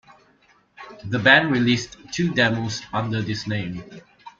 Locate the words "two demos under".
2.11-3.21